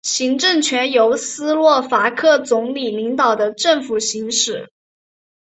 [0.03, 4.71] 行政权则由斯洛伐克总理领导的政府行使。